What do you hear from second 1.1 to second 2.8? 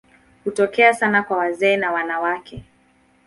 kwa wazee na wanawake.